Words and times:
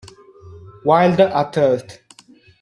Wild 0.83 1.19
at 1.19 1.53
Heart 1.53 2.01